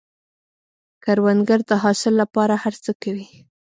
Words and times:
کروندګر 1.03 1.59
د 1.69 1.71
حاصل 1.83 2.13
له 2.21 2.25
پاره 2.33 2.55
هر 2.63 2.73
څه 2.83 2.91
کوي 3.01 3.27